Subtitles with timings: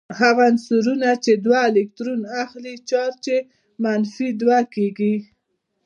[0.19, 3.39] هغه عنصرونه چې دوه الکترونونه اخلې چارج یې
[3.83, 5.15] منفي دوه کیږي.